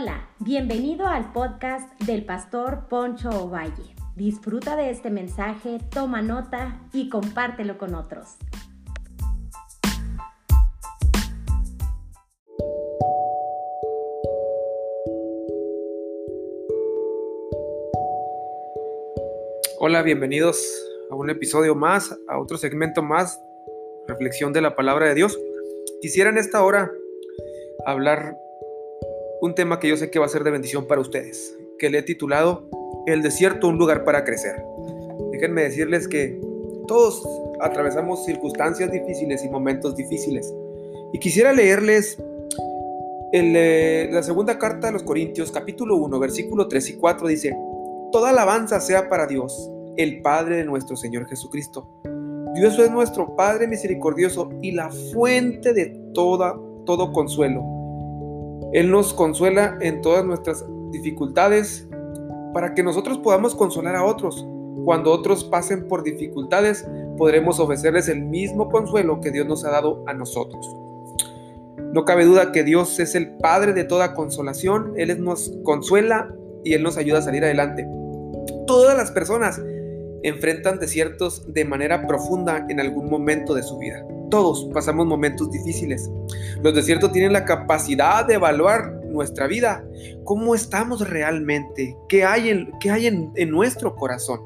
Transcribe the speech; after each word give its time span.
Hola, 0.00 0.28
bienvenido 0.38 1.08
al 1.08 1.32
podcast 1.32 2.00
del 2.02 2.24
pastor 2.24 2.86
Poncho 2.88 3.30
Ovalle. 3.30 3.96
Disfruta 4.14 4.76
de 4.76 4.90
este 4.90 5.10
mensaje, 5.10 5.78
toma 5.90 6.22
nota 6.22 6.80
y 6.92 7.08
compártelo 7.08 7.78
con 7.78 7.96
otros. 7.96 8.36
Hola, 19.80 20.02
bienvenidos 20.02 20.64
a 21.10 21.16
un 21.16 21.28
episodio 21.28 21.74
más, 21.74 22.16
a 22.28 22.38
otro 22.38 22.56
segmento 22.56 23.02
más, 23.02 23.42
reflexión 24.06 24.52
de 24.52 24.60
la 24.60 24.76
palabra 24.76 25.08
de 25.08 25.16
Dios. 25.16 25.36
Quisiera 26.00 26.30
en 26.30 26.38
esta 26.38 26.62
hora 26.62 26.88
hablar 27.84 28.36
un 29.40 29.54
tema 29.54 29.78
que 29.78 29.88
yo 29.88 29.96
sé 29.96 30.10
que 30.10 30.18
va 30.18 30.26
a 30.26 30.28
ser 30.28 30.44
de 30.44 30.50
bendición 30.50 30.86
para 30.86 31.00
ustedes, 31.00 31.56
que 31.78 31.90
le 31.90 31.98
he 31.98 32.02
titulado 32.02 32.68
El 33.06 33.22
desierto, 33.22 33.68
un 33.68 33.78
lugar 33.78 34.04
para 34.04 34.24
crecer. 34.24 34.56
Déjenme 35.32 35.62
decirles 35.62 36.08
que 36.08 36.40
todos 36.86 37.26
atravesamos 37.60 38.24
circunstancias 38.24 38.90
difíciles 38.90 39.44
y 39.44 39.48
momentos 39.48 39.94
difíciles. 39.94 40.52
Y 41.12 41.18
quisiera 41.18 41.52
leerles 41.52 42.18
eh, 43.32 44.08
la 44.10 44.22
segunda 44.22 44.58
carta 44.58 44.88
a 44.88 44.92
los 44.92 45.02
Corintios, 45.02 45.52
capítulo 45.52 45.96
1, 45.96 46.18
versículo 46.18 46.66
3 46.66 46.90
y 46.90 46.96
4, 46.96 47.28
dice, 47.28 47.56
Toda 48.10 48.30
alabanza 48.30 48.80
sea 48.80 49.08
para 49.08 49.26
Dios, 49.26 49.70
el 49.96 50.22
Padre 50.22 50.56
de 50.56 50.64
nuestro 50.64 50.96
Señor 50.96 51.26
Jesucristo. 51.26 51.88
Dios 52.54 52.78
es 52.78 52.90
nuestro 52.90 53.36
Padre 53.36 53.68
misericordioso 53.68 54.48
y 54.62 54.72
la 54.72 54.90
fuente 54.90 55.72
de 55.72 55.86
toda, 56.12 56.58
todo 56.86 57.12
consuelo 57.12 57.77
él 58.72 58.90
nos 58.90 59.14
consuela 59.14 59.78
en 59.80 60.02
todas 60.02 60.24
nuestras 60.24 60.64
dificultades 60.90 61.88
para 62.52 62.74
que 62.74 62.82
nosotros 62.82 63.18
podamos 63.18 63.54
consolar 63.54 63.96
a 63.96 64.04
otros. 64.04 64.46
Cuando 64.84 65.10
otros 65.12 65.44
pasen 65.44 65.88
por 65.88 66.02
dificultades, 66.02 66.86
podremos 67.16 67.60
ofrecerles 67.60 68.08
el 68.08 68.22
mismo 68.22 68.68
consuelo 68.68 69.20
que 69.20 69.30
Dios 69.30 69.46
nos 69.46 69.64
ha 69.64 69.70
dado 69.70 70.02
a 70.06 70.14
nosotros. 70.14 70.66
No 71.92 72.04
cabe 72.04 72.24
duda 72.24 72.52
que 72.52 72.64
Dios 72.64 73.00
es 73.00 73.14
el 73.14 73.36
Padre 73.38 73.72
de 73.72 73.84
toda 73.84 74.14
consolación, 74.14 74.92
Él 74.96 75.22
nos 75.22 75.52
consuela 75.62 76.34
y 76.64 76.74
Él 76.74 76.82
nos 76.82 76.98
ayuda 76.98 77.18
a 77.18 77.22
salir 77.22 77.44
adelante. 77.44 77.86
Todas 78.66 78.96
las 78.96 79.10
personas 79.10 79.60
enfrentan 80.22 80.78
desiertos 80.78 81.52
de 81.52 81.64
manera 81.64 82.06
profunda 82.06 82.66
en 82.68 82.80
algún 82.80 83.08
momento 83.08 83.54
de 83.54 83.62
su 83.62 83.78
vida. 83.78 84.04
Todos 84.30 84.68
pasamos 84.72 85.06
momentos 85.06 85.50
difíciles. 85.50 86.10
Los 86.62 86.74
desiertos 86.74 87.12
tienen 87.12 87.32
la 87.32 87.44
capacidad 87.44 88.26
de 88.26 88.34
evaluar 88.34 89.00
nuestra 89.06 89.46
vida, 89.46 89.84
cómo 90.24 90.54
estamos 90.54 91.08
realmente, 91.08 91.96
qué 92.08 92.24
hay, 92.24 92.50
en, 92.50 92.72
qué 92.78 92.90
hay 92.90 93.06
en, 93.06 93.32
en 93.36 93.50
nuestro 93.50 93.96
corazón. 93.96 94.40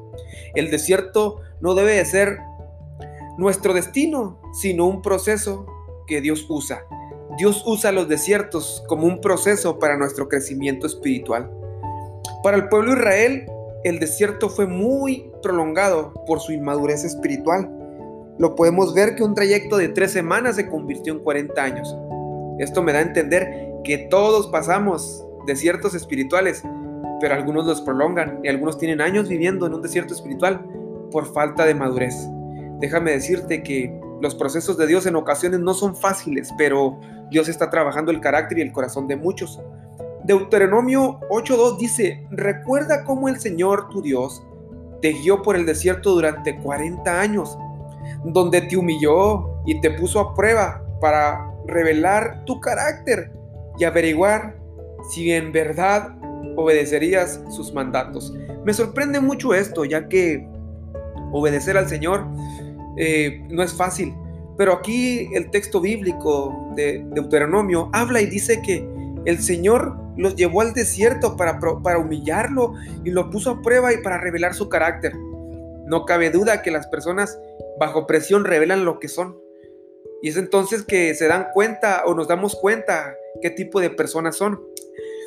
El 0.55 0.71
desierto 0.71 1.41
no 1.59 1.75
debe 1.75 1.95
de 1.95 2.05
ser 2.05 2.39
nuestro 3.37 3.73
destino, 3.73 4.39
sino 4.53 4.87
un 4.87 5.01
proceso 5.01 5.65
que 6.07 6.21
Dios 6.21 6.45
usa. 6.49 6.85
Dios 7.37 7.63
usa 7.65 7.91
los 7.91 8.07
desiertos 8.07 8.83
como 8.87 9.07
un 9.07 9.19
proceso 9.19 9.79
para 9.79 9.97
nuestro 9.97 10.27
crecimiento 10.27 10.85
espiritual. 10.85 11.51
Para 12.43 12.57
el 12.57 12.69
pueblo 12.69 12.91
de 12.91 12.99
Israel, 12.99 13.45
el 13.83 13.99
desierto 13.99 14.49
fue 14.49 14.67
muy 14.67 15.31
prolongado 15.41 16.13
por 16.25 16.39
su 16.39 16.51
inmadurez 16.51 17.03
espiritual. 17.03 17.69
Lo 18.37 18.55
podemos 18.55 18.93
ver 18.93 19.15
que 19.15 19.23
un 19.23 19.35
trayecto 19.35 19.77
de 19.77 19.89
tres 19.89 20.11
semanas 20.11 20.55
se 20.55 20.67
convirtió 20.67 21.13
en 21.13 21.19
40 21.19 21.63
años. 21.63 21.95
Esto 22.59 22.81
me 22.81 22.93
da 22.93 22.99
a 22.99 23.03
entender 23.03 23.71
que 23.83 23.97
todos 24.09 24.47
pasamos 24.47 25.25
desiertos 25.45 25.93
espirituales, 25.93 26.63
pero 27.19 27.35
algunos 27.35 27.65
los 27.65 27.81
prolongan 27.81 28.39
y 28.43 28.47
algunos 28.47 28.77
tienen 28.77 29.01
años 29.01 29.29
viviendo 29.29 29.65
en 29.65 29.73
un 29.73 29.81
desierto 29.81 30.13
espiritual 30.13 30.65
por 31.11 31.31
falta 31.31 31.65
de 31.65 31.75
madurez. 31.75 32.15
Déjame 32.79 33.11
decirte 33.11 33.63
que 33.63 33.97
los 34.21 34.35
procesos 34.35 34.77
de 34.77 34.87
Dios 34.87 35.05
en 35.05 35.15
ocasiones 35.15 35.59
no 35.59 35.73
son 35.73 35.95
fáciles, 35.95 36.49
pero 36.57 36.99
Dios 37.29 37.49
está 37.49 37.69
trabajando 37.69 38.11
el 38.11 38.21
carácter 38.21 38.57
y 38.57 38.61
el 38.61 38.71
corazón 38.71 39.07
de 39.07 39.15
muchos. 39.15 39.61
Deuteronomio 40.23 41.19
8.2 41.29 41.77
dice, 41.77 42.25
recuerda 42.31 43.03
cómo 43.03 43.27
el 43.27 43.39
Señor 43.39 43.89
tu 43.89 44.01
Dios 44.01 44.41
te 45.01 45.11
guió 45.11 45.41
por 45.41 45.57
el 45.57 45.65
desierto 45.65 46.11
durante 46.11 46.57
40 46.57 47.19
años, 47.19 47.57
donde 48.25 48.61
te 48.61 48.77
humilló 48.77 49.61
y 49.65 49.79
te 49.81 49.91
puso 49.91 50.19
a 50.19 50.33
prueba 50.33 50.83
para 51.01 51.51
revelar 51.67 52.43
tu 52.45 52.59
carácter 52.59 53.31
y 53.77 53.83
averiguar 53.83 54.57
si 55.09 55.31
en 55.31 55.51
verdad 55.51 56.15
obedecerías 56.55 57.41
sus 57.49 57.73
mandatos. 57.73 58.33
Me 58.63 58.73
sorprende 58.73 59.19
mucho 59.19 59.53
esto, 59.53 59.85
ya 59.85 60.07
que 60.07 60.47
obedecer 61.31 61.77
al 61.77 61.89
Señor 61.89 62.25
eh, 62.97 63.45
no 63.49 63.63
es 63.63 63.73
fácil. 63.73 64.13
Pero 64.57 64.73
aquí 64.73 65.29
el 65.33 65.49
texto 65.49 65.81
bíblico 65.81 66.71
de 66.75 67.05
Deuteronomio 67.11 67.89
habla 67.91 68.21
y 68.21 68.27
dice 68.27 68.61
que 68.61 68.87
el 69.25 69.39
Señor 69.39 69.97
los 70.15 70.35
llevó 70.35 70.61
al 70.61 70.73
desierto 70.73 71.35
para, 71.35 71.59
para 71.59 71.97
humillarlo 71.97 72.73
y 73.03 73.09
lo 73.09 73.29
puso 73.31 73.51
a 73.51 73.61
prueba 73.61 73.93
y 73.93 73.97
para 73.97 74.19
revelar 74.19 74.53
su 74.53 74.69
carácter. 74.69 75.13
No 75.87 76.05
cabe 76.05 76.29
duda 76.29 76.61
que 76.61 76.71
las 76.71 76.87
personas 76.87 77.39
bajo 77.79 78.07
presión 78.07 78.45
revelan 78.45 78.85
lo 78.85 78.99
que 78.99 79.07
son. 79.07 79.39
Y 80.21 80.29
es 80.29 80.37
entonces 80.37 80.83
que 80.83 81.13
se 81.15 81.27
dan 81.27 81.47
cuenta 81.53 82.03
o 82.05 82.13
nos 82.15 82.27
damos 82.27 82.55
cuenta 82.55 83.15
qué 83.41 83.49
tipo 83.49 83.81
de 83.81 83.89
personas 83.89 84.37
son. 84.37 84.61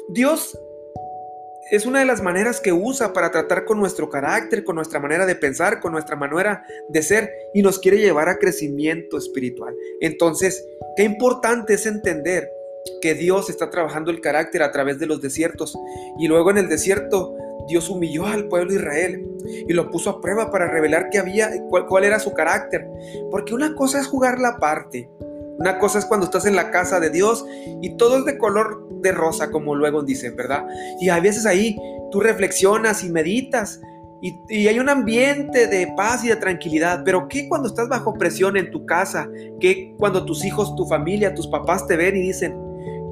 Dios 0.09 0.59
es 1.71 1.85
una 1.85 1.99
de 1.99 2.05
las 2.05 2.23
maneras 2.23 2.61
que 2.61 2.73
usa 2.73 3.13
para 3.13 3.31
tratar 3.33 3.65
con 3.65 3.79
nuestro 3.79 4.09
carácter, 4.09 4.63
con 4.63 4.77
nuestra 4.77 5.01
manera 5.01 5.27
de 5.27 5.35
pensar, 5.35 5.81
con 5.81 5.93
nuestra 5.93 6.15
manera 6.17 6.65
de 6.89 7.03
ser 7.03 7.31
y 7.55 7.63
nos 7.63 7.79
quiere 7.79 7.99
llevar 7.99 8.29
a 8.29 8.39
crecimiento 8.39 9.19
espiritual. 9.19 9.75
Entonces, 10.01 10.65
qué 10.97 11.03
importante 11.03 11.75
es 11.75 11.87
entender 11.87 12.49
que 13.03 13.15
Dios 13.15 13.51
está 13.51 13.69
trabajando 13.69 14.13
el 14.13 14.21
carácter 14.21 14.63
a 14.63 14.71
través 14.71 14.99
de 15.01 15.07
los 15.07 15.21
desiertos. 15.21 15.77
Y 16.19 16.29
luego 16.29 16.51
en 16.51 16.59
el 16.59 16.69
desierto 16.69 17.35
Dios 17.69 17.89
humilló 17.89 18.27
al 18.27 18.49
pueblo 18.49 18.71
de 18.71 18.79
Israel 18.79 19.29
y 19.69 19.73
lo 19.73 19.91
puso 19.91 20.11
a 20.11 20.21
prueba 20.21 20.51
para 20.51 20.69
revelar 20.71 21.09
qué 21.11 21.19
había, 21.19 21.51
cuál, 21.69 21.87
cuál 21.87 22.05
era 22.05 22.19
su 22.19 22.33
carácter. 22.33 22.89
Porque 23.31 23.55
una 23.55 23.75
cosa 23.75 24.01
es 24.01 24.07
jugar 24.07 24.39
la 24.39 24.59
parte, 24.59 25.09
una 25.59 25.79
cosa 25.79 25.99
es 25.99 26.05
cuando 26.05 26.27
estás 26.27 26.47
en 26.47 26.57
la 26.57 26.71
casa 26.71 27.01
de 27.01 27.11
Dios 27.11 27.47
y 27.81 27.97
todo 27.97 28.19
es 28.19 28.25
de 28.25 28.39
color 28.39 28.89
de 29.01 29.13
rosa, 29.13 29.51
como 29.51 29.75
luego 29.75 30.03
dicen, 30.03 30.37
¿verdad? 30.37 30.67
Y 31.01 31.09
a 31.09 31.21
veces 31.21 31.47
ahí 31.47 31.77
tú 32.11 32.21
reflexionas 32.21 33.05
y 33.05 33.11
meditas 33.11 33.81
y, 34.23 34.39
y, 34.49 34.67
hay 34.69 34.79
un 34.79 34.89
ambiente 34.89 35.67
de 35.67 35.93
paz 35.97 36.25
y 36.25 36.29
de 36.29 36.37
tranquilidad. 36.37 37.03
Pero 37.05 37.29
¿qué 37.29 37.49
cuando 37.49 37.69
estás 37.69 37.89
bajo 37.89 38.15
presión 38.15 38.57
en 38.57 38.71
tu 38.71 38.87
casa? 38.87 39.29
¿Qué 39.61 39.95
cuando 39.99 40.25
tus 40.25 40.45
hijos, 40.45 40.75
tu 40.75 40.87
familia, 40.87 41.35
tus 41.35 41.47
papás 41.49 41.87
te 41.87 41.97
ven 41.97 42.17
y 42.17 42.23
dicen, 42.23 42.57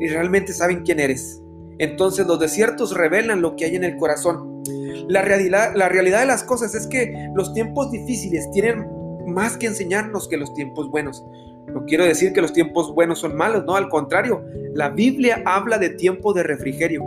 y 0.01 0.09
realmente 0.09 0.53
saben 0.53 0.83
quién 0.83 1.01
eres. 1.01 1.41
Entonces 1.79 2.27
los 2.27 2.39
desiertos 2.39 2.95
revelan 2.95 3.43
lo 3.43 3.57
que 3.57 3.65
hay 3.65 3.77
en 3.77 3.85
el 3.85 3.97
corazón. 3.97 4.63
La 5.09 5.23
realidad, 5.23 5.73
la 5.75 5.89
realidad 5.89 6.21
de 6.21 6.27
las 6.27 6.45
cosas 6.45 6.75
es 6.75 6.87
que 6.87 7.29
los 7.35 7.53
tiempos 7.53 7.91
difíciles 7.91 8.51
tienen 8.53 8.87
más 9.27 9.57
que 9.57 9.67
enseñarnos 9.67 10.29
que 10.29 10.37
los 10.37 10.53
tiempos 10.55 10.91
buenos. 10.91 11.25
No 11.73 11.85
quiero 11.87 12.05
decir 12.05 12.33
que 12.33 12.41
los 12.41 12.53
tiempos 12.53 12.95
buenos 12.95 13.19
son 13.19 13.37
malos, 13.37 13.65
no, 13.65 13.77
al 13.77 13.89
contrario, 13.89 14.45
la 14.75 14.91
Biblia 14.91 15.43
habla 15.45 15.79
de 15.79 15.91
tiempo 15.91 16.33
de 16.33 16.43
refrigerio. 16.43 17.03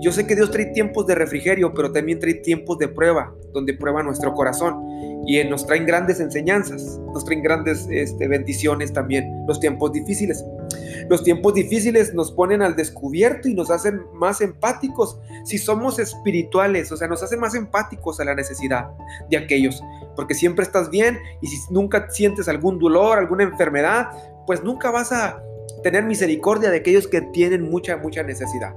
Yo 0.00 0.12
sé 0.12 0.26
que 0.26 0.34
Dios 0.34 0.50
trae 0.50 0.66
tiempos 0.66 1.06
de 1.06 1.14
refrigerio, 1.14 1.74
pero 1.74 1.92
también 1.92 2.18
trae 2.18 2.34
tiempos 2.34 2.78
de 2.78 2.88
prueba, 2.88 3.34
donde 3.52 3.74
prueba 3.74 4.02
nuestro 4.02 4.32
corazón. 4.32 4.82
Y 5.26 5.44
nos 5.44 5.66
traen 5.66 5.84
grandes 5.84 6.20
enseñanzas, 6.20 6.98
nos 7.12 7.24
traen 7.26 7.42
grandes 7.42 7.86
este, 7.90 8.26
bendiciones 8.26 8.94
también, 8.94 9.44
los 9.46 9.60
tiempos 9.60 9.92
difíciles. 9.92 10.42
Los 11.10 11.22
tiempos 11.22 11.52
difíciles 11.52 12.14
nos 12.14 12.32
ponen 12.32 12.62
al 12.62 12.76
descubierto 12.76 13.48
y 13.48 13.54
nos 13.54 13.70
hacen 13.70 14.00
más 14.14 14.40
empáticos 14.40 15.18
si 15.44 15.58
somos 15.58 15.98
espirituales, 15.98 16.90
o 16.92 16.96
sea, 16.96 17.08
nos 17.08 17.22
hacen 17.22 17.40
más 17.40 17.54
empáticos 17.54 18.20
a 18.20 18.24
la 18.24 18.34
necesidad 18.34 18.90
de 19.28 19.36
aquellos, 19.36 19.82
porque 20.16 20.34
siempre 20.34 20.64
estás 20.64 20.88
bien 20.88 21.18
y 21.42 21.48
si 21.48 21.58
nunca 21.72 22.08
sientes 22.10 22.48
algún 22.48 22.78
dolor, 22.78 23.18
alguna 23.18 23.42
enfermedad, 23.42 24.08
pues 24.46 24.62
nunca 24.62 24.90
vas 24.90 25.12
a 25.12 25.42
tener 25.82 26.04
misericordia 26.04 26.70
de 26.70 26.78
aquellos 26.78 27.06
que 27.06 27.20
tienen 27.20 27.68
mucha, 27.68 27.96
mucha 27.96 28.22
necesidad. 28.22 28.72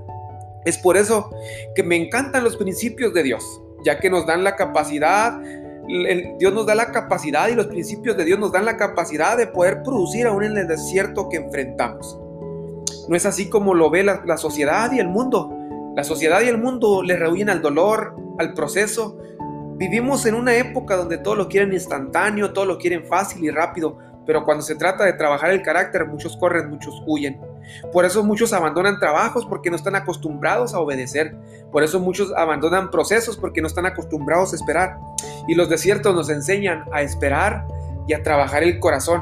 Es 0.66 0.78
por 0.78 0.98
eso 0.98 1.30
que 1.76 1.84
me 1.84 1.96
encantan 1.96 2.44
los 2.44 2.58
principios 2.58 3.14
de 3.14 3.24
Dios, 3.24 3.44
ya 3.84 4.00
que 4.00 4.10
nos 4.10 4.26
dan 4.26 4.44
la 4.44 4.56
capacidad 4.56 5.40
Dios 6.40 6.54
nos 6.54 6.66
da 6.66 6.76
la 6.76 6.92
capacidad 6.92 7.50
y 7.50 7.56
los 7.56 7.68
principios 7.68 8.16
de 8.16 8.24
Dios 8.24 8.40
nos 8.40 8.52
dan 8.52 8.66
la 8.66 8.78
capacidad 8.78 9.38
de 9.38 9.48
poder 9.48 9.84
producir 9.84 10.26
aún 10.28 10.44
en 10.44 10.58
el 10.58 10.68
desierto 10.68 11.28
que 11.28 11.38
enfrentamos. 11.38 12.18
No 13.10 13.16
es 13.16 13.26
así 13.26 13.50
como 13.50 13.74
lo 13.74 13.90
ve 13.90 14.04
la, 14.04 14.38
sociedad 14.38 14.92
y 14.94 15.00
el 15.00 15.10
mundo. 15.10 15.52
La 15.96 16.04
sociedad 16.04 16.42
y 16.42 16.48
el 16.48 16.58
mundo 16.58 17.04
le 17.04 17.18
rehuyen 17.18 17.50
al 17.50 17.62
dolor, 17.62 18.16
al 18.40 18.54
proceso. 18.54 19.20
Vivimos 19.76 20.26
en 20.26 20.36
una 20.36 20.56
época 20.56 20.96
donde 20.96 21.18
todo 21.18 21.36
lo 21.36 21.50
quieren 21.50 21.74
instantáneo, 21.74 22.54
todo 22.54 22.66
lo 22.66 22.78
quieren 22.78 23.06
fácil 23.06 23.44
y 23.44 23.50
rápido, 23.50 23.98
pero 24.26 24.46
cuando 24.46 24.64
se 24.64 24.76
trata 24.76 25.06
de 25.06 25.14
trabajar 25.14 25.52
el 25.52 25.62
carácter, 25.62 26.06
muchos 26.06 26.38
corren, 26.38 26.70
muchos 26.70 27.02
huyen. 27.06 27.40
Por 27.92 28.06
eso 28.06 28.24
muchos 28.24 28.54
abandonan 28.54 29.00
trabajos 29.00 29.46
porque 29.46 29.70
no 29.70 29.76
están 29.76 29.96
acostumbrados 29.96 30.74
a 30.74 30.80
obedecer. 30.80 31.36
Por 31.72 31.84
eso 31.84 32.00
muchos 32.00 32.34
abandonan 32.36 32.90
procesos 32.92 33.38
porque 33.38 33.62
no 33.62 33.68
están 33.68 33.86
acostumbrados 33.86 34.54
a 34.54 34.56
esperar. 34.56 34.98
Y 35.48 35.56
los 35.56 35.70
desiertos 35.70 36.16
nos 36.16 36.30
enseñan 36.30 36.86
a 36.94 37.02
esperar 37.02 37.66
y 38.08 38.14
a 38.14 38.24
trabajar 38.24 38.64
el 38.64 38.80
corazón. 38.80 39.22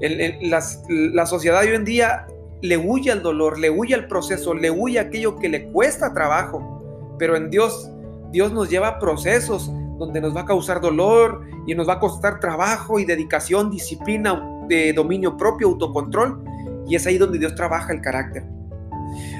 la 0.00 1.26
sociedad 1.26 1.62
hoy 1.62 1.74
en 1.74 1.84
día 1.84 2.26
le 2.62 2.76
huye 2.76 3.10
al 3.10 3.22
dolor, 3.22 3.58
le 3.58 3.70
huye 3.70 3.94
al 3.94 4.06
proceso, 4.06 4.54
le 4.54 4.70
huye 4.70 4.98
aquello 4.98 5.36
que 5.36 5.48
le 5.48 5.70
cuesta 5.70 6.12
trabajo. 6.12 7.16
Pero 7.18 7.36
en 7.36 7.50
Dios, 7.50 7.90
Dios 8.30 8.52
nos 8.52 8.70
lleva 8.70 8.88
a 8.88 8.98
procesos 8.98 9.70
donde 10.00 10.20
nos 10.20 10.34
va 10.34 10.40
a 10.40 10.46
causar 10.46 10.80
dolor 10.80 11.46
y 11.66 11.74
nos 11.74 11.86
va 11.86 11.94
a 11.94 12.00
costar 12.00 12.40
trabajo 12.40 12.98
y 12.98 13.04
dedicación, 13.04 13.70
disciplina, 13.70 14.42
de 14.66 14.94
dominio 14.94 15.36
propio, 15.36 15.68
autocontrol. 15.68 16.42
Y 16.88 16.96
es 16.96 17.06
ahí 17.06 17.18
donde 17.18 17.38
Dios 17.38 17.54
trabaja 17.54 17.92
el 17.92 18.00
carácter. 18.00 18.44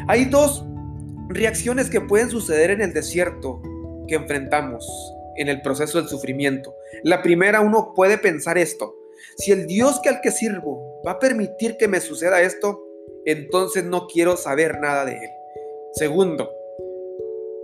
Hay 0.07 0.27
dos 0.27 0.65
reacciones 1.31 1.89
que 1.89 2.03
pueden 2.03 2.29
suceder 2.29 2.71
en 2.71 2.83
el 2.83 2.93
desierto 2.93 3.63
que 4.07 4.17
enfrentamos 4.17 4.87
en 5.37 5.49
el 5.49 5.63
proceso 5.63 5.99
del 5.99 6.09
sufrimiento. 6.09 6.75
La 7.05 7.23
primera, 7.23 7.63
uno 7.63 7.95
puede 7.97 8.19
pensar 8.19 8.59
esto. 8.59 8.95
Si 9.39 9.53
el 9.53 9.67
Dios 9.67 10.01
que 10.03 10.11
al 10.11 10.21
que 10.21 10.31
sirvo 10.31 11.01
va 11.07 11.13
a 11.13 11.19
permitir 11.19 11.79
que 11.79 11.89
me 11.89 12.01
suceda 12.01 12.43
esto, 12.43 12.85
entonces 13.25 13.85
no 13.85 14.07
quiero 14.07 14.37
saber 14.37 14.79
nada 14.81 15.07
de 15.07 15.13
Él. 15.13 15.31
Segundo, 15.95 16.51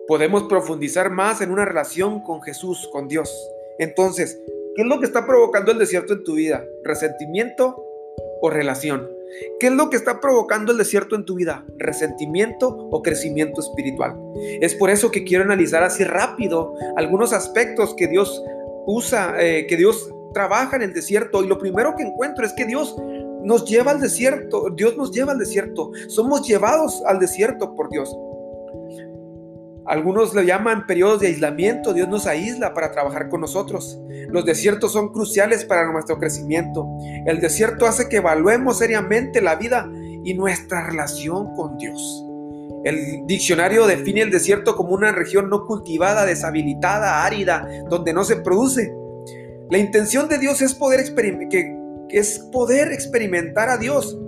podemos 0.07 0.45
profundizar 0.45 1.11
más 1.11 1.41
en 1.41 1.51
una 1.51 1.65
relación 1.65 2.23
con 2.23 2.43
Jesús, 2.43 2.89
con 2.93 3.09
Dios. 3.09 3.51
Entonces, 3.79 4.41
¿qué 4.75 4.83
es 4.83 4.89
lo 4.89 5.01
que 5.01 5.07
está 5.07 5.27
provocando 5.27 5.73
el 5.73 5.79
desierto 5.79 6.15
en 6.15 6.25
tu 6.25 6.35
vida? 6.35 6.65
¿Resentimiento 6.85 7.83
o 8.41 8.51
relación? 8.51 9.11
¿Qué 9.59 9.67
es 9.67 9.73
lo 9.73 9.91
que 9.91 9.97
está 9.97 10.21
provocando 10.21 10.73
el 10.73 10.79
desierto 10.79 11.17
en 11.17 11.25
tu 11.25 11.35
vida? 11.35 11.65
¿Resentimiento 11.79 12.69
o 12.69 13.03
crecimiento 13.03 13.61
espiritual? 13.61 14.17
Es 14.61 14.75
por 14.75 14.91
eso 14.91 15.11
que 15.11 15.25
quiero 15.25 15.45
analizar 15.45 15.83
así 15.83 16.05
rápido 16.05 16.75
algunos 16.97 17.33
aspectos 17.33 17.95
que 17.97 18.07
Dios 18.07 18.43
usa, 18.87 19.35
eh, 19.39 19.67
que 19.67 19.77
Dios 19.77 20.11
trabaja 20.33 20.77
en 20.77 20.83
el 20.83 20.93
desierto. 20.93 21.43
Y 21.43 21.49
lo 21.49 21.59
primero 21.59 21.95
que 21.97 22.05
encuentro 22.05 22.47
es 22.47 22.53
que 22.53 22.65
Dios 22.65 22.97
nos 23.43 23.65
lleva 23.65 23.93
al 23.93 24.01
desierto, 24.01 24.71
Dios 24.71 24.97
nos 24.97 25.13
lleva 25.13 25.33
al 25.33 25.39
desierto, 25.39 25.93
somos 26.09 26.47
llevados 26.47 27.03
al 27.07 27.19
desierto 27.19 27.75
por 27.75 27.89
Dios. 27.91 28.17
Algunos 29.87 30.35
le 30.35 30.45
llaman 30.45 30.87
periodos 30.87 31.21
de 31.21 31.29
aislamiento, 31.29 31.93
Dios 31.93 32.09
nos 32.09 32.27
aísla 32.27 32.75
para 32.75 32.91
trabajar 32.91 33.29
con 33.29 33.41
nosotros. 33.41 34.01
Los 34.29 34.45
desiertos 34.45 34.93
son 34.93 35.13
cruciales 35.13 35.65
para 35.65 35.91
nuestro 35.93 36.19
crecimiento. 36.19 36.87
El 37.25 37.41
desierto 37.41 37.87
hace 37.87 38.09
que 38.09 38.17
evaluemos 38.17 38.79
seriamente 38.79 39.41
la 39.41 39.55
vida 39.55 39.89
y 40.25 40.35
nuestra 40.35 40.85
relación 40.87 41.55
con 41.55 41.79
Dios. 41.79 42.25
El 42.85 43.27
diccionario 43.27 43.87
define 43.87 44.23
el 44.23 44.31
desierto 44.31 44.77
como 44.77 44.91
una 44.91 45.13
región 45.13 45.49
no 45.51 45.67
cultivada, 45.67 46.25
deshabilitada, 46.25 47.25
árida, 47.25 47.69
donde 47.89 48.13
no 48.13 48.25
se 48.25 48.37
produce. 48.37 48.93
La 49.71 49.79
intención 49.79 50.29
de 50.29 50.39
Dios 50.39 50.63
es 50.63 50.75
poder 50.75 51.01
es 52.09 52.39
poder 52.53 52.93
experimentar 52.93 53.69
a 53.69 53.79
Dios 53.79 54.19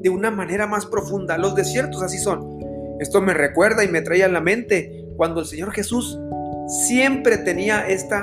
de 0.00 0.08
una 0.08 0.30
manera 0.30 0.66
más 0.66 0.86
profunda. 0.86 1.38
Los 1.38 1.54
desiertos 1.54 2.02
así 2.02 2.18
son. 2.18 2.57
Esto 3.00 3.20
me 3.20 3.34
recuerda 3.34 3.84
y 3.84 3.88
me 3.88 4.02
trae 4.02 4.24
a 4.24 4.28
la 4.28 4.40
mente 4.40 5.04
cuando 5.16 5.40
el 5.40 5.46
Señor 5.46 5.72
Jesús 5.72 6.18
siempre 6.86 7.38
tenía 7.38 7.86
este 7.88 8.14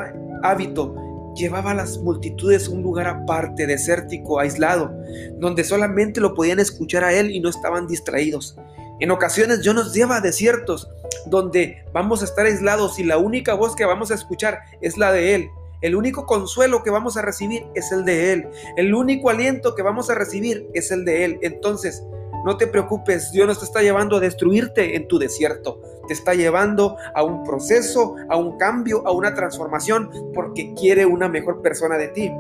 hábito. 0.44 0.96
Llevaba 1.36 1.72
a 1.72 1.76
las 1.76 1.98
multitudes 1.98 2.68
a 2.68 2.72
un 2.72 2.82
lugar 2.82 3.08
aparte, 3.08 3.68
desértico, 3.68 4.40
aislado, 4.40 4.94
donde 5.38 5.64
solamente 5.64 6.22
lo 6.22 6.34
podían 6.34 6.60
escuchar 6.60 7.04
a 7.04 7.14
Él 7.14 7.32
y 7.32 7.40
no 7.40 7.50
estaban 7.50 7.88
distraídos. 7.88 8.58
En 9.00 9.12
ocasiones 9.12 9.62
Dios 9.62 9.76
nos 9.76 9.94
lleva 9.94 10.18
a 10.18 10.22
desiertos 10.22 10.90
donde 11.26 11.84
vamos 11.92 12.22
a 12.22 12.26
estar 12.26 12.46
aislados 12.46 13.00
y 13.00 13.04
la 13.04 13.18
única 13.18 13.54
voz 13.54 13.76
que 13.76 13.86
vamos 13.86 14.12
a 14.12 14.16
escuchar 14.16 14.60
es 14.82 14.98
la 14.98 15.12
de 15.12 15.36
Él. 15.36 15.50
El 15.82 15.96
único 15.96 16.26
consuelo 16.26 16.84
que 16.84 16.90
vamos 16.90 17.18
a 17.18 17.22
recibir 17.22 17.66
es 17.76 17.92
el 17.92 18.06
de 18.06 18.34
Él. 18.34 18.48
El 18.78 18.94
único 18.94 19.30
aliento 19.30 19.76
que 19.76 19.82
vamos 19.82 20.10
a 20.10 20.16
recibir 20.16 20.68
es 20.74 20.92
el 20.92 21.06
de 21.06 21.26
Él. 21.26 21.40
Entonces, 21.42 22.04
no 22.46 22.58
te 22.58 22.68
preocupes, 22.68 23.32
Dios 23.32 23.48
no 23.48 23.56
te 23.56 23.66
está 23.66 23.82
llevando 23.82 24.18
a 24.18 24.20
destruirte 24.20 24.96
en 24.96 25.08
tu 25.08 25.18
desierto. 25.18 25.82
Te 26.08 26.14
está 26.14 26.36
llevando 26.36 26.96
a 27.16 27.24
un 27.24 27.44
proceso, 27.44 28.16
a 28.30 28.38
un 28.38 28.58
cambio, 28.58 29.06
a 29.08 29.12
una 29.12 29.34
transformación, 29.34 30.12
porque 30.34 30.74
quiere 30.76 31.08
una 31.08 31.28
mejor 31.28 31.64
persona 31.64 31.98
de 31.98 32.10
ti. 32.10 32.32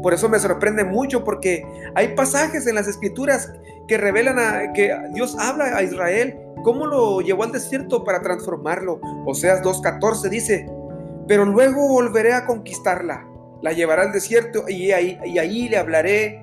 Por 0.00 0.14
eso 0.14 0.28
me 0.28 0.38
sorprende 0.38 0.84
mucho 0.84 1.24
porque 1.24 1.64
hay 1.94 2.14
pasajes 2.14 2.66
en 2.68 2.76
las 2.76 2.86
escrituras 2.86 3.52
que 3.88 3.98
revelan 3.98 4.72
que 4.72 4.96
Dios 5.12 5.36
habla 5.38 5.76
a 5.76 5.82
Israel 5.82 6.38
cómo 6.62 6.86
lo 6.86 7.20
llevó 7.20 7.42
al 7.42 7.52
desierto 7.52 8.04
para 8.04 8.22
transformarlo. 8.22 9.00
Oseas 9.26 9.62
2.14 9.62 10.28
dice, 10.28 10.66
pero 11.26 11.44
luego 11.44 11.88
volveré 11.88 12.32
a 12.32 12.46
conquistarla. 12.46 13.26
La 13.60 13.72
llevará 13.72 14.02
al 14.02 14.12
desierto 14.12 14.68
y 14.68 14.92
ahí, 14.92 15.18
y 15.24 15.38
ahí 15.38 15.68
le 15.68 15.78
hablaré 15.78 16.42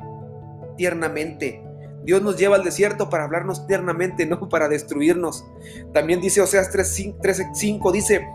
tiernamente. 0.78 1.69
Dios 2.04 2.22
nos 2.22 2.38
lleva 2.38 2.56
al 2.56 2.63
desierto 2.63 3.10
para 3.10 3.25
hablarnos 3.25 3.68
tiernamente, 3.68 4.25
no 4.25 4.40
para 4.50 4.68
destruirnos. 4.68 5.46
También 5.94 6.22
dice 6.22 6.42
Oseas 6.42 6.72
3.5, 6.72 7.92
dice, 7.92 8.28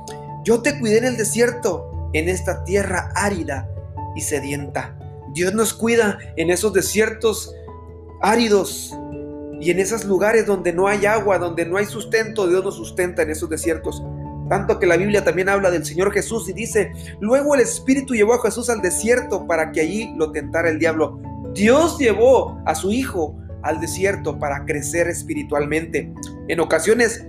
yo 0.44 0.62
te 0.62 0.78
cuidé 0.78 0.98
en 0.98 1.04
el 1.04 1.16
desierto, 1.16 2.10
en 2.12 2.28
esta 2.28 2.64
tierra 2.64 3.10
árida 3.14 3.68
y 4.14 4.20
sedienta. 4.20 4.98
Dios 5.32 5.52
nos 5.54 5.74
cuida 5.74 6.18
en 6.36 6.50
esos 6.50 6.72
desiertos 6.72 7.54
áridos 8.22 8.96
y 9.60 9.70
en 9.70 9.80
esos 9.80 10.04
lugares 10.04 10.46
donde 10.46 10.72
no 10.72 10.86
hay 10.86 11.06
agua, 11.06 11.38
donde 11.38 11.66
no 11.66 11.76
hay 11.76 11.86
sustento, 11.86 12.46
Dios 12.46 12.64
nos 12.64 12.76
sustenta 12.76 13.22
en 13.22 13.30
esos 13.30 13.48
desiertos. 13.48 14.02
Tanto 14.48 14.78
que 14.78 14.86
la 14.86 14.96
Biblia 14.96 15.24
también 15.24 15.48
habla 15.48 15.70
del 15.70 15.84
Señor 15.84 16.12
Jesús 16.12 16.48
y 16.48 16.52
dice, 16.52 16.92
luego 17.20 17.54
el 17.54 17.62
Espíritu 17.62 18.14
llevó 18.14 18.34
a 18.34 18.42
Jesús 18.42 18.68
al 18.68 18.82
desierto 18.82 19.46
para 19.46 19.72
que 19.72 19.80
allí 19.80 20.14
lo 20.16 20.32
tentara 20.32 20.68
el 20.68 20.78
diablo. 20.78 21.18
Dios 21.54 21.98
llevó 21.98 22.60
a 22.66 22.74
su 22.74 22.90
Hijo 22.90 23.36
al 23.64 23.80
desierto 23.80 24.38
para 24.38 24.64
crecer 24.64 25.08
espiritualmente. 25.08 26.12
En 26.48 26.60
ocasiones, 26.60 27.26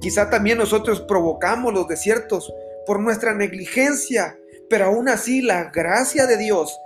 quizá 0.00 0.30
también 0.30 0.58
nosotros 0.58 1.02
provocamos 1.02 1.72
los 1.72 1.86
desiertos 1.86 2.52
por 2.86 3.00
nuestra 3.00 3.34
negligencia, 3.34 4.38
pero 4.68 4.86
aún 4.86 5.08
así 5.08 5.40
la 5.40 5.70
gracia 5.70 6.26
de 6.26 6.36
Dios 6.36 6.76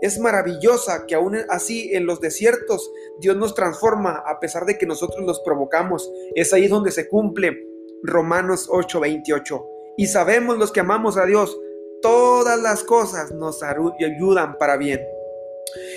es 0.00 0.18
maravillosa 0.20 1.06
que 1.06 1.14
aún 1.14 1.36
así 1.48 1.90
en 1.92 2.06
los 2.06 2.20
desiertos 2.20 2.88
Dios 3.20 3.36
nos 3.36 3.54
transforma 3.54 4.22
a 4.26 4.38
pesar 4.38 4.64
de 4.64 4.78
que 4.78 4.86
nosotros 4.86 5.24
los 5.26 5.40
provocamos. 5.40 6.10
Es 6.34 6.52
ahí 6.52 6.68
donde 6.68 6.92
se 6.92 7.08
cumple 7.08 7.66
Romanos 8.02 8.68
8:28. 8.70 9.66
Y 9.96 10.06
sabemos 10.06 10.58
los 10.58 10.70
que 10.70 10.80
amamos 10.80 11.16
a 11.16 11.26
Dios, 11.26 11.58
todas 12.00 12.60
las 12.60 12.84
cosas 12.84 13.32
nos 13.32 13.62
ayudan 13.62 14.56
para 14.58 14.76
bien. 14.76 15.00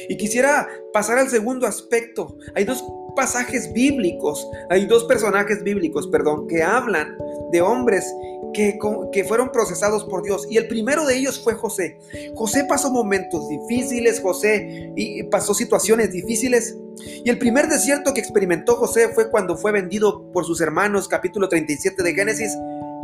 Y 0.09 0.17
quisiera 0.17 0.67
pasar 0.93 1.17
al 1.17 1.29
segundo 1.29 1.67
aspecto. 1.67 2.37
Hay 2.55 2.65
dos 2.65 2.83
pasajes 3.15 3.71
bíblicos, 3.73 4.47
hay 4.69 4.85
dos 4.85 5.03
personajes 5.05 5.63
bíblicos, 5.63 6.07
perdón, 6.07 6.47
que 6.47 6.63
hablan 6.63 7.17
de 7.51 7.61
hombres 7.61 8.05
que, 8.53 8.77
que, 9.11 9.23
fueron 9.23 9.51
procesados 9.51 10.03
por 10.05 10.23
Dios. 10.23 10.47
Y 10.49 10.57
el 10.57 10.67
primero 10.67 11.05
de 11.05 11.17
ellos 11.17 11.41
fue 11.41 11.53
José. 11.53 11.97
José 12.35 12.65
pasó 12.67 12.91
momentos 12.91 13.47
difíciles, 13.49 14.19
José 14.19 14.91
y 14.95 15.23
pasó 15.23 15.53
situaciones 15.53 16.11
difíciles, 16.11 16.77
y 17.23 17.29
el 17.29 17.37
primer 17.37 17.67
desierto 17.67 18.13
que 18.13 18.19
experimentó 18.19 18.75
José 18.75 19.09
fue 19.09 19.29
cuando 19.29 19.57
fue 19.57 19.71
vendido 19.71 20.31
por 20.31 20.45
sus 20.45 20.61
hermanos, 20.61 21.07
capítulo 21.07 21.49
37 21.49 22.03
de 22.03 22.13
Génesis, 22.13 22.57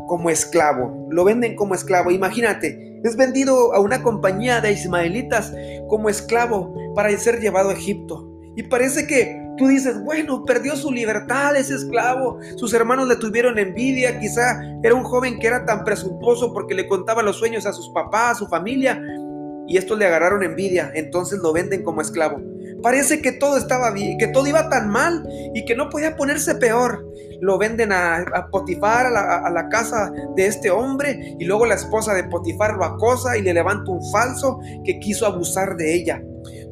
como 0.08 0.30
esclavo. 0.30 1.08
Lo 1.12 1.24
venden 1.24 1.56
como 1.56 1.76
esclavo. 1.76 2.10
Imagínate, 2.12 3.00
es 3.04 3.16
vendido 3.16 3.74
a 3.74 3.80
una 3.80 4.02
compañía 4.02 4.62
de 4.62 4.72
ismaelitas 4.72 5.54
como 5.88 6.10
esclavo 6.10 6.74
para 6.96 7.16
ser 7.18 7.40
llevado 7.40 7.70
a 7.70 7.74
Egipto. 7.74 8.28
Y 8.56 8.64
parece 8.64 9.06
que 9.06 9.40
tú 9.58 9.68
dices, 9.68 10.04
bueno, 10.04 10.44
perdió 10.44 10.76
su 10.76 10.92
libertad 10.92 11.56
ese 11.56 11.76
esclavo. 11.76 12.40
Sus 12.56 12.74
hermanos 12.74 13.08
le 13.08 13.18
tuvieron 13.18 13.60
envidia. 13.60 14.20
Quizá 14.20 14.60
era 14.84 14.96
un 14.96 15.04
joven 15.04 15.38
que 15.38 15.48
era 15.48 15.66
tan 15.66 15.84
presuntuoso 15.84 16.54
porque 16.54 16.74
le 16.74 16.88
contaba 16.88 17.22
los 17.22 17.38
sueños 17.38 17.66
a 17.68 17.74
sus 17.74 17.90
papás, 17.90 18.32
a 18.32 18.40
su 18.40 18.48
familia. 18.48 19.00
Y 19.68 19.78
estos 19.78 20.00
le 20.00 20.06
agarraron 20.06 20.44
envidia. 20.44 20.92
Entonces 20.96 21.40
lo 21.40 21.54
venden 21.54 21.84
como 21.84 22.02
esclavo. 22.02 22.42
Parece 22.82 23.22
que 23.22 23.32
todo 23.32 23.58
estaba 23.58 23.92
bien, 23.92 24.18
que 24.18 24.28
todo 24.28 24.48
iba 24.48 24.70
tan 24.70 24.90
mal 24.90 25.28
y 25.54 25.66
que 25.66 25.76
no 25.76 25.90
podía 25.90 26.16
ponerse 26.16 26.56
peor. 26.56 27.06
Lo 27.42 27.58
venden 27.58 27.92
a, 27.92 28.48
Potifar, 28.52 29.06
a 29.08 29.50
la, 29.50 29.70
casa 29.70 30.12
de 30.36 30.48
este 30.48 30.72
hombre, 30.72 31.36
y 31.40 31.46
luego 31.46 31.66
la 31.66 31.76
esposa 31.76 32.14
de 32.14 32.24
Potifar 32.24 32.76
lo 32.76 32.86
acosa 32.86 33.38
y 33.38 33.42
le 33.42 33.54
levanta 33.54 33.92
un 33.92 34.12
falso 34.12 34.60
que 34.84 35.00
quiso 35.00 35.26
abusar 35.26 35.76
de 35.78 35.94
ella. 35.94 36.22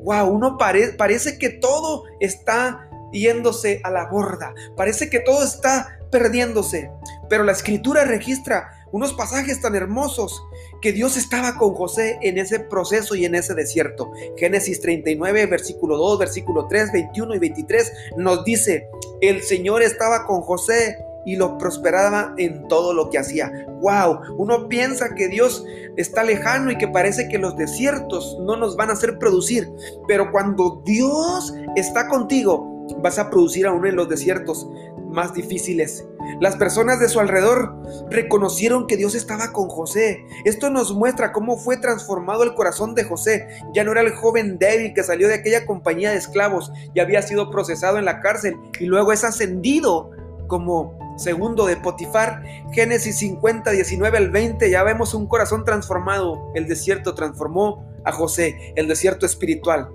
Wow, 0.03 0.27
uno 0.27 0.57
parece 0.57 1.37
que 1.37 1.49
todo 1.49 2.03
está 2.19 2.87
yéndose 3.11 3.81
a 3.83 3.91
la 3.91 4.07
borda, 4.07 4.53
parece 4.75 5.09
que 5.09 5.19
todo 5.19 5.43
está 5.43 5.97
perdiéndose, 6.11 6.91
pero 7.29 7.43
la 7.43 7.51
escritura 7.51 8.05
registra 8.05 8.69
unos 8.91 9.13
pasajes 9.13 9.61
tan 9.61 9.75
hermosos 9.75 10.41
que 10.81 10.91
Dios 10.91 11.17
estaba 11.17 11.57
con 11.57 11.73
José 11.73 12.19
en 12.21 12.37
ese 12.37 12.59
proceso 12.59 13.15
y 13.15 13.25
en 13.25 13.35
ese 13.35 13.53
desierto. 13.53 14.11
Génesis 14.37 14.81
39, 14.81 15.45
versículo 15.47 15.97
2, 15.97 16.19
versículo 16.19 16.67
3, 16.67 16.91
21 16.91 17.35
y 17.35 17.39
23 17.39 17.93
nos 18.17 18.43
dice, 18.43 18.89
el 19.21 19.41
Señor 19.41 19.81
estaba 19.81 20.25
con 20.25 20.41
José 20.41 20.97
y 21.25 21.35
lo 21.35 21.57
prosperaba 21.57 22.33
en 22.37 22.67
todo 22.67 22.93
lo 22.93 23.09
que 23.09 23.17
hacía. 23.17 23.51
Wow, 23.81 24.35
uno 24.37 24.69
piensa 24.69 25.15
que 25.15 25.27
Dios 25.27 25.65
está 25.97 26.23
lejano 26.23 26.71
y 26.71 26.77
que 26.77 26.87
parece 26.87 27.27
que 27.27 27.39
los 27.39 27.57
desiertos 27.57 28.37
no 28.41 28.55
nos 28.55 28.75
van 28.75 28.89
a 28.89 28.93
hacer 28.93 29.17
producir, 29.17 29.69
pero 30.07 30.31
cuando 30.31 30.81
Dios 30.85 31.53
está 31.75 32.07
contigo, 32.07 32.87
vas 33.01 33.17
a 33.17 33.29
producir 33.29 33.65
aún 33.65 33.85
en 33.87 33.95
los 33.95 34.07
desiertos 34.07 34.67
más 35.15 35.33
difíciles. 35.33 36.05
Las 36.39 36.55
personas 36.57 36.99
de 36.99 37.09
su 37.09 37.19
alrededor 37.19 37.75
reconocieron 38.11 38.85
que 38.85 38.97
Dios 38.97 39.15
estaba 39.15 39.51
con 39.51 39.69
José. 39.69 40.25
Esto 40.43 40.69
nos 40.69 40.93
muestra 40.93 41.31
cómo 41.31 41.57
fue 41.57 41.77
transformado 41.77 42.43
el 42.43 42.53
corazón 42.53 42.93
de 42.93 43.05
José. 43.05 43.47
Ya 43.73 43.83
no 43.83 43.93
era 43.93 44.01
el 44.01 44.13
joven 44.13 44.59
débil 44.59 44.93
que 44.93 45.03
salió 45.03 45.27
de 45.27 45.35
aquella 45.35 45.65
compañía 45.65 46.11
de 46.11 46.17
esclavos 46.17 46.71
y 46.93 46.99
había 46.99 47.21
sido 47.21 47.49
procesado 47.49 47.97
en 47.97 48.05
la 48.05 48.19
cárcel 48.19 48.57
y 48.79 48.85
luego 48.85 49.11
es 49.11 49.23
ascendido 49.23 50.11
como 50.47 50.99
segundo 51.17 51.65
de 51.65 51.77
Potifar. 51.77 52.43
Génesis 52.71 53.17
50, 53.19 53.71
19 53.71 54.17
al 54.17 54.29
20, 54.29 54.69
ya 54.69 54.83
vemos 54.83 55.13
un 55.13 55.27
corazón 55.27 55.63
transformado. 55.63 56.51
El 56.53 56.67
desierto 56.67 57.15
transformó 57.15 57.85
a 58.03 58.11
José, 58.11 58.73
el 58.75 58.87
desierto 58.87 59.25
espiritual. 59.25 59.89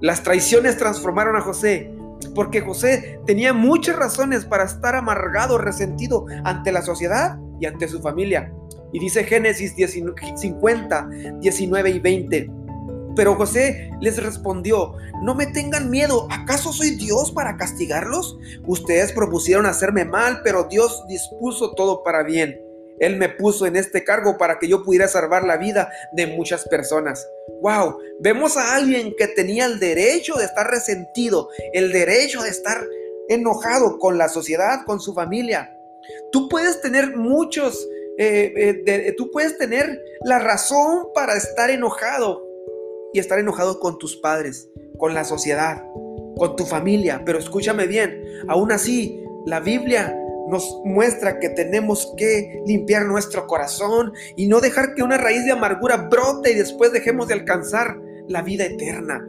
Las 0.00 0.22
traiciones 0.22 0.76
transformaron 0.76 1.36
a 1.36 1.40
José, 1.40 1.94
porque 2.34 2.60
José 2.60 3.20
tenía 3.26 3.52
muchas 3.52 3.96
razones 3.96 4.44
para 4.44 4.64
estar 4.64 4.96
amargado, 4.96 5.58
resentido 5.58 6.26
ante 6.44 6.72
la 6.72 6.82
sociedad 6.82 7.38
y 7.60 7.66
ante 7.66 7.88
su 7.88 8.00
familia. 8.00 8.52
Y 8.92 9.00
dice 9.00 9.24
Génesis 9.24 9.74
50, 10.36 11.08
19 11.40 11.90
y 11.90 11.98
20. 11.98 12.50
Pero 13.16 13.36
José 13.36 13.90
les 14.00 14.22
respondió, 14.22 14.94
no 15.22 15.34
me 15.34 15.46
tengan 15.46 15.90
miedo, 15.90 16.26
¿acaso 16.30 16.72
soy 16.72 16.96
Dios 16.96 17.30
para 17.30 17.56
castigarlos? 17.56 18.38
Ustedes 18.66 19.12
propusieron 19.12 19.66
hacerme 19.66 20.04
mal, 20.04 20.40
pero 20.42 20.64
Dios 20.64 21.04
dispuso 21.08 21.72
todo 21.74 22.02
para 22.02 22.24
bien. 22.24 22.63
Él 22.98 23.16
me 23.16 23.28
puso 23.28 23.66
en 23.66 23.76
este 23.76 24.04
cargo 24.04 24.38
para 24.38 24.58
que 24.58 24.68
yo 24.68 24.84
pudiera 24.84 25.08
salvar 25.08 25.44
la 25.44 25.56
vida 25.56 25.90
de 26.12 26.26
muchas 26.26 26.66
personas. 26.68 27.26
Wow, 27.60 27.98
vemos 28.20 28.56
a 28.56 28.76
alguien 28.76 29.14
que 29.16 29.28
tenía 29.28 29.66
el 29.66 29.78
derecho 29.78 30.34
de 30.34 30.44
estar 30.44 30.70
resentido, 30.70 31.48
el 31.72 31.92
derecho 31.92 32.42
de 32.42 32.50
estar 32.50 32.86
enojado 33.28 33.98
con 33.98 34.18
la 34.18 34.28
sociedad, 34.28 34.84
con 34.86 35.00
su 35.00 35.14
familia. 35.14 35.76
Tú 36.30 36.48
puedes 36.48 36.80
tener 36.80 37.16
muchos, 37.16 37.88
eh, 38.18 38.82
eh, 38.86 39.14
tú 39.16 39.30
puedes 39.30 39.56
tener 39.58 40.00
la 40.24 40.38
razón 40.38 41.08
para 41.14 41.36
estar 41.36 41.70
enojado 41.70 42.46
y 43.12 43.18
estar 43.18 43.38
enojado 43.38 43.80
con 43.80 43.98
tus 43.98 44.16
padres, 44.16 44.68
con 44.98 45.14
la 45.14 45.24
sociedad, 45.24 45.84
con 46.36 46.56
tu 46.56 46.64
familia. 46.66 47.22
Pero 47.24 47.38
escúchame 47.38 47.86
bien, 47.86 48.22
aún 48.48 48.72
así, 48.72 49.20
la 49.46 49.60
Biblia 49.60 50.18
nos 50.48 50.80
muestra 50.84 51.38
que 51.38 51.48
tenemos 51.50 52.12
que 52.16 52.62
limpiar 52.66 53.06
nuestro 53.06 53.46
corazón 53.46 54.12
y 54.36 54.46
no 54.46 54.60
dejar 54.60 54.94
que 54.94 55.02
una 55.02 55.16
raíz 55.16 55.44
de 55.44 55.52
amargura 55.52 55.96
brote 55.96 56.52
y 56.52 56.54
después 56.54 56.92
dejemos 56.92 57.28
de 57.28 57.34
alcanzar 57.34 57.96
la 58.28 58.42
vida 58.42 58.64
eterna. 58.64 59.26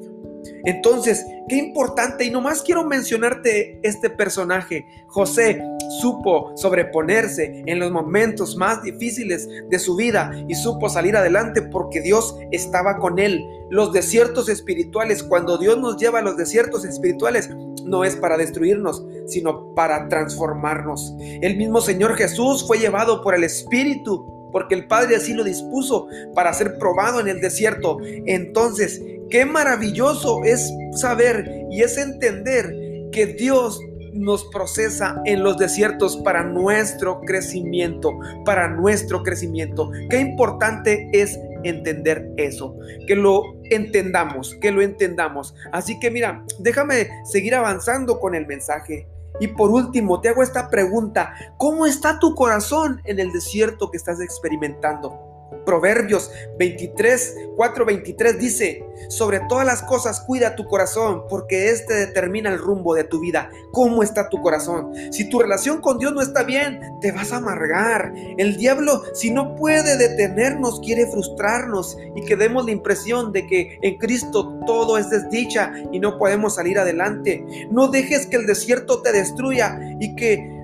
Entonces, 0.63 1.25
qué 1.47 1.57
importante, 1.57 2.25
y 2.25 2.31
nomás 2.31 2.61
quiero 2.61 2.83
mencionarte 2.85 3.79
este 3.83 4.09
personaje. 4.09 4.85
José 5.07 5.61
supo 6.01 6.51
sobreponerse 6.55 7.63
en 7.65 7.79
los 7.79 7.91
momentos 7.91 8.55
más 8.55 8.81
difíciles 8.83 9.47
de 9.69 9.79
su 9.79 9.95
vida 9.95 10.31
y 10.47 10.55
supo 10.55 10.89
salir 10.89 11.15
adelante 11.15 11.61
porque 11.61 12.01
Dios 12.01 12.35
estaba 12.51 12.97
con 12.97 13.19
él. 13.19 13.43
Los 13.69 13.93
desiertos 13.93 14.49
espirituales, 14.49 15.23
cuando 15.23 15.57
Dios 15.57 15.77
nos 15.79 15.97
lleva 15.97 16.19
a 16.19 16.23
los 16.23 16.37
desiertos 16.37 16.85
espirituales, 16.85 17.49
no 17.85 18.03
es 18.03 18.15
para 18.15 18.37
destruirnos, 18.37 19.05
sino 19.27 19.73
para 19.73 20.09
transformarnos. 20.09 21.15
El 21.41 21.57
mismo 21.57 21.81
Señor 21.81 22.15
Jesús 22.15 22.65
fue 22.67 22.79
llevado 22.79 23.21
por 23.21 23.35
el 23.35 23.43
Espíritu 23.43 24.49
porque 24.51 24.75
el 24.75 24.87
Padre 24.87 25.17
así 25.17 25.33
lo 25.33 25.43
dispuso 25.43 26.07
para 26.33 26.53
ser 26.53 26.77
probado 26.77 27.19
en 27.19 27.27
el 27.27 27.41
desierto. 27.41 27.97
Entonces, 28.25 29.01
qué 29.29 29.45
maravilloso 29.45 30.43
es 30.45 30.71
saber 30.93 31.65
y 31.69 31.81
es 31.81 31.97
entender 31.97 32.73
que 33.11 33.25
Dios 33.25 33.81
nos 34.13 34.45
procesa 34.45 35.21
en 35.25 35.43
los 35.43 35.57
desiertos 35.57 36.17
para 36.17 36.43
nuestro 36.45 37.19
crecimiento, 37.21 38.17
para 38.45 38.69
nuestro 38.69 39.23
crecimiento. 39.23 39.91
Qué 40.09 40.19
importante 40.19 41.09
es 41.11 41.37
entender 41.65 42.31
eso, 42.37 42.75
que 43.07 43.15
lo 43.15 43.43
entendamos, 43.69 44.55
que 44.61 44.71
lo 44.71 44.81
entendamos. 44.81 45.55
Así 45.71 45.99
que 45.99 46.11
mira, 46.11 46.43
déjame 46.59 47.09
seguir 47.25 47.55
avanzando 47.55 48.19
con 48.19 48.35
el 48.35 48.45
mensaje. 48.47 49.07
Y 49.39 49.49
por 49.49 49.69
último, 49.71 50.21
te 50.21 50.29
hago 50.29 50.43
esta 50.43 50.69
pregunta, 50.69 51.33
¿cómo 51.57 51.85
está 51.85 52.19
tu 52.19 52.35
corazón 52.35 53.01
en 53.03 53.19
el 53.19 53.31
desierto 53.33 53.91
que 53.91 53.97
estás 53.97 54.21
experimentando? 54.21 55.24
Proverbios 55.65 56.31
23, 56.57 57.35
4, 57.55 57.85
23 57.85 58.39
dice, 58.39 58.85
sobre 59.09 59.41
todas 59.49 59.65
las 59.65 59.81
cosas 59.81 60.21
cuida 60.21 60.55
tu 60.55 60.65
corazón, 60.65 61.23
porque 61.29 61.69
este 61.69 61.93
determina 61.93 62.49
el 62.49 62.59
rumbo 62.59 62.95
de 62.95 63.03
tu 63.03 63.19
vida. 63.19 63.49
¿Cómo 63.71 64.03
está 64.03 64.29
tu 64.29 64.41
corazón? 64.41 64.93
Si 65.11 65.29
tu 65.29 65.39
relación 65.39 65.81
con 65.81 65.97
Dios 65.97 66.13
no 66.13 66.21
está 66.21 66.43
bien, 66.43 66.79
te 67.01 67.11
vas 67.11 67.31
a 67.31 67.37
amargar. 67.37 68.13
El 68.37 68.57
diablo, 68.57 69.03
si 69.13 69.31
no 69.31 69.55
puede 69.55 69.97
detenernos, 69.97 70.79
quiere 70.79 71.07
frustrarnos 71.07 71.97
y 72.15 72.23
que 72.23 72.35
demos 72.35 72.65
la 72.65 72.71
impresión 72.71 73.31
de 73.31 73.45
que 73.47 73.79
en 73.81 73.97
Cristo 73.97 74.59
todo 74.65 74.97
es 74.97 75.09
desdicha 75.09 75.73
y 75.91 75.99
no 75.99 76.17
podemos 76.17 76.55
salir 76.55 76.79
adelante. 76.79 77.45
No 77.71 77.87
dejes 77.87 78.27
que 78.27 78.37
el 78.37 78.45
desierto 78.45 79.01
te 79.01 79.11
destruya 79.11 79.79
y 79.99 80.15
que 80.15 80.54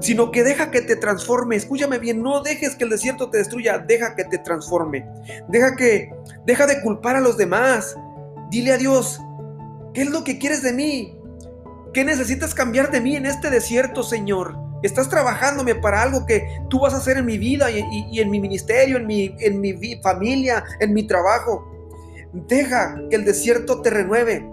sino 0.00 0.30
que 0.30 0.42
deja 0.42 0.70
que 0.70 0.80
te 0.80 0.96
transforme. 0.96 1.56
Escúchame 1.56 1.98
bien, 1.98 2.22
no 2.22 2.42
dejes 2.42 2.74
que 2.74 2.84
el 2.84 2.90
desierto 2.90 3.30
te 3.30 3.38
destruya, 3.38 3.78
deja 3.78 4.14
que 4.16 4.24
te 4.24 4.38
transforme. 4.38 5.06
Deja 5.48 5.76
que 5.76 6.10
deja 6.46 6.66
de 6.66 6.80
culpar 6.82 7.16
a 7.16 7.20
los 7.20 7.36
demás. 7.36 7.94
Dile 8.50 8.72
a 8.72 8.78
Dios, 8.78 9.20
¿qué 9.94 10.02
es 10.02 10.10
lo 10.10 10.24
que 10.24 10.38
quieres 10.38 10.62
de 10.62 10.72
mí? 10.72 11.16
¿Qué 11.92 12.04
necesitas 12.04 12.54
cambiar 12.54 12.90
de 12.90 13.00
mí 13.00 13.16
en 13.16 13.26
este 13.26 13.50
desierto, 13.50 14.02
Señor? 14.02 14.56
Estás 14.82 15.10
trabajándome 15.10 15.74
para 15.74 16.02
algo 16.02 16.24
que 16.24 16.46
tú 16.70 16.80
vas 16.80 16.94
a 16.94 16.98
hacer 16.98 17.18
en 17.18 17.26
mi 17.26 17.36
vida 17.36 17.70
y, 17.70 18.18
en 18.18 18.30
mi 18.30 18.40
ministerio, 18.40 18.96
en 18.96 19.06
mi, 19.06 19.34
en 19.40 19.60
mi 19.60 20.00
familia, 20.02 20.64
en 20.80 20.94
mi 20.94 21.06
trabajo. 21.06 21.66
Deja 22.32 22.96
que 23.10 23.16
el 23.16 23.24
desierto 23.24 23.82
te 23.82 23.90
renueve. 23.90 24.48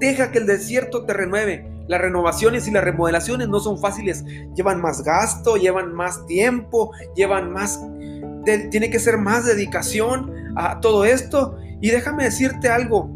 Deja 0.00 0.32
que 0.32 0.38
el 0.38 0.46
desierto 0.46 1.04
te 1.04 1.12
renueve. 1.12 1.77
Las 1.88 2.00
renovaciones 2.00 2.68
y 2.68 2.70
las 2.70 2.84
remodelaciones 2.84 3.48
no 3.48 3.60
son 3.60 3.78
fáciles, 3.78 4.24
llevan 4.54 4.80
más 4.80 5.02
gasto, 5.02 5.56
llevan 5.56 5.92
más 5.94 6.24
tiempo, 6.26 6.92
llevan 7.16 7.50
más... 7.52 7.80
tiene 8.44 8.90
que 8.90 8.98
ser 8.98 9.18
más 9.18 9.46
dedicación 9.46 10.32
a 10.56 10.80
todo 10.80 11.04
esto. 11.04 11.56
Y 11.80 11.90
déjame 11.90 12.24
decirte 12.24 12.68
algo, 12.68 13.10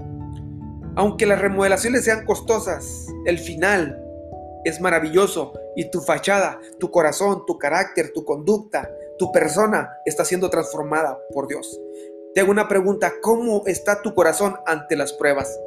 aunque 0.97 1.26
las 1.26 1.41
remodelaciones 1.41 2.05
sean 2.05 2.25
costosas, 2.25 3.07
el 3.26 3.38
final 3.38 3.99
es 4.64 4.81
maravilloso 4.81 5.52
y 5.76 5.91
tu 5.91 6.00
fachada, 6.00 6.59
tu 6.79 6.91
corazón, 6.91 7.45
tu 7.47 7.59
carácter, 7.59 8.12
tu 8.12 8.25
conducta, 8.25 8.88
tu 9.19 9.33
persona 9.33 9.91
está 10.05 10.25
siendo 10.25 10.50
transformada 10.50 11.19
por 11.33 11.49
Dios. 11.49 11.81
Te 12.35 12.41
hago 12.41 12.50
una 12.50 12.69
pregunta, 12.69 13.12
¿cómo 13.21 13.62
está 13.67 14.00
tu 14.00 14.14
corazón 14.14 14.57
ante 14.67 14.97
las 14.97 15.12
pruebas? 15.12 15.59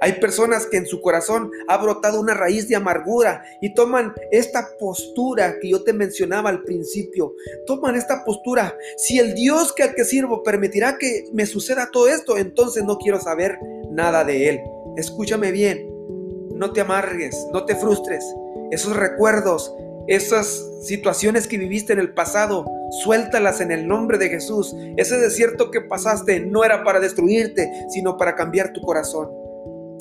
Hay 0.00 0.14
personas 0.20 0.66
que 0.66 0.76
en 0.76 0.86
su 0.86 1.00
corazón 1.00 1.50
ha 1.68 1.76
brotado 1.76 2.20
una 2.20 2.34
raíz 2.34 2.68
de 2.68 2.76
amargura 2.76 3.44
y 3.60 3.74
toman 3.74 4.12
esta 4.30 4.68
postura 4.78 5.58
que 5.60 5.70
yo 5.70 5.82
te 5.82 5.92
mencionaba 5.92 6.50
al 6.50 6.62
principio. 6.62 7.34
Toman 7.66 7.96
esta 7.96 8.24
postura. 8.24 8.76
Si 8.96 9.18
el 9.18 9.34
Dios 9.34 9.72
que 9.72 9.82
al 9.82 9.94
que 9.94 10.04
sirvo 10.04 10.42
permitirá 10.42 10.98
que 10.98 11.24
me 11.32 11.46
suceda 11.46 11.90
todo 11.92 12.08
esto, 12.08 12.36
entonces 12.36 12.84
no 12.84 12.98
quiero 12.98 13.20
saber 13.20 13.58
nada 13.90 14.24
de 14.24 14.48
Él. 14.48 14.60
Escúchame 14.96 15.52
bien. 15.52 15.88
No 16.54 16.72
te 16.72 16.80
amargues, 16.80 17.46
no 17.52 17.64
te 17.64 17.76
frustres. 17.76 18.24
Esos 18.70 18.96
recuerdos, 18.96 19.74
esas 20.08 20.64
situaciones 20.82 21.46
que 21.46 21.58
viviste 21.58 21.92
en 21.92 21.98
el 21.98 22.14
pasado, 22.14 22.64
suéltalas 23.02 23.60
en 23.60 23.72
el 23.72 23.86
nombre 23.86 24.18
de 24.18 24.28
Jesús. 24.28 24.74
Ese 24.96 25.18
desierto 25.18 25.70
que 25.70 25.80
pasaste 25.80 26.40
no 26.40 26.64
era 26.64 26.84
para 26.84 27.00
destruirte, 27.00 27.70
sino 27.90 28.16
para 28.16 28.34
cambiar 28.34 28.72
tu 28.72 28.80
corazón. 28.80 29.45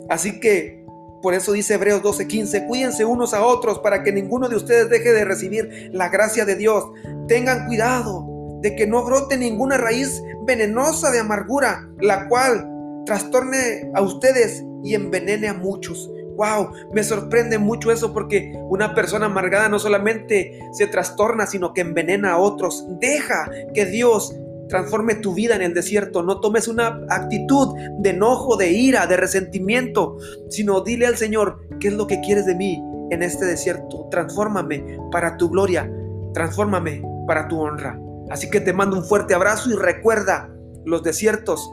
Así 0.10 0.40
que 0.40 0.86
por 1.22 1.34
eso 1.34 1.54
dice 1.54 1.74
Hebreos 1.74 2.04
12:15, 2.04 2.68
cuídense 2.68 3.04
unos 3.04 3.34
a 3.34 3.44
otros 3.44 3.80
para 3.80 4.04
que 4.04 4.12
ninguno 4.12 4.48
de 4.48 4.56
ustedes 4.56 4.90
deje 4.90 5.12
de 5.12 5.26
recibir 5.26 5.90
la 5.92 6.10
gracia 6.10 6.46
de 6.46 6.56
Dios. 6.56 6.86
Tengan 7.28 7.66
cuidado 7.66 8.28
de 8.62 8.76
que 8.76 8.86
no 8.86 9.04
brote 9.04 9.38
ninguna 9.38 9.78
raíz 9.78 10.22
venenosa 10.46 11.12
de 11.12 11.20
amargura, 11.20 11.90
la 12.00 12.28
cual 12.28 12.70
trastorne 13.06 13.92
a 13.96 14.02
ustedes 14.02 14.64
y 14.84 14.94
envenene 14.94 15.48
a 15.48 15.54
muchos. 15.54 16.12
Wow, 16.36 16.70
me 16.94 17.04
sorprende 17.04 17.58
mucho 17.58 17.92
eso 17.92 18.14
porque 18.14 18.52
una 18.70 18.94
persona 18.94 19.28
amargada 19.28 19.70
no 19.70 19.80
solamente 19.80 20.60
se 20.74 20.88
trastorna, 20.88 21.48
sino 21.48 21.74
que 21.74 21.82
envenena 21.82 22.34
a 22.34 22.38
otros. 22.38 22.86
Deja 23.00 23.50
que 23.74 23.86
Dios 23.86 24.36
transforme 24.70 25.16
tu 25.16 25.34
vida 25.34 25.56
en 25.56 25.62
el 25.62 25.74
desierto. 25.74 26.24
No 26.24 26.40
tomes 26.40 26.68
una 26.68 27.02
actitud 27.10 27.76
de 28.00 28.12
enojo, 28.12 28.58
de 28.58 28.72
ira, 28.72 29.08
de 29.08 29.18
resentimiento, 29.18 30.18
sino 30.50 30.82
dile 30.82 31.08
al 31.08 31.18
Señor, 31.18 31.68
¿qué 31.80 31.90
es 31.90 31.94
lo 31.94 32.08
que 32.08 32.22
quieres 32.22 32.46
de 32.46 32.56
mí 32.56 32.82
en 33.12 33.24
este 33.24 33.46
desierto? 33.46 34.08
Transfórmame 34.10 34.98
para 35.12 35.38
tu 35.38 35.50
gloria, 35.50 35.92
transfórmame 36.34 37.02
para 37.28 37.48
tu 37.48 37.60
honra. 37.60 38.00
Así 38.30 38.50
que 38.50 38.60
te 38.60 38.74
mando 38.74 38.98
un 38.98 39.06
fuerte 39.06 39.34
abrazo 39.34 39.70
y 39.70 39.76
recuerda, 39.76 40.50
los 40.84 41.04
desiertos 41.04 41.72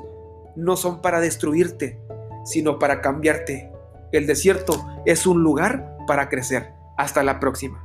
no 0.56 0.76
son 0.76 1.00
para 1.00 1.20
destruirte, 1.20 2.00
sino 2.44 2.78
para 2.78 3.00
cambiarte. 3.00 3.70
El 4.12 4.26
desierto 4.26 4.84
es 5.06 5.26
un 5.26 5.42
lugar 5.42 5.96
para 6.06 6.28
crecer. 6.28 6.72
Hasta 6.98 7.22
la 7.22 7.40
próxima. 7.40 7.84